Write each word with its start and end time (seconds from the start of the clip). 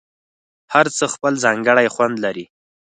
هر 0.73 0.85
څه 0.97 1.05
خپل 1.13 1.33
ځانګړی 1.43 1.87
خوند 1.95 2.15
لري. 2.25 2.45